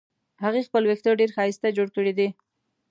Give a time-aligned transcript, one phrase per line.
[0.43, 2.27] هغې خپل وېښته ډېر ښایسته جوړ کړې دي